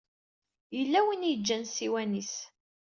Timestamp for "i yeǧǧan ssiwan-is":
1.27-2.33